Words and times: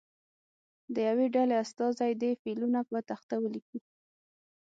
د 0.93 0.95
یوې 1.09 1.27
ډلې 1.35 1.55
استازی 1.63 2.11
دې 2.21 2.31
فعلونه 2.41 2.79
په 2.89 2.97
تخته 3.09 3.35
ولیکي. 3.39 3.79